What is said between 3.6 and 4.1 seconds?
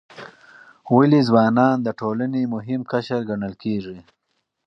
کیږي؟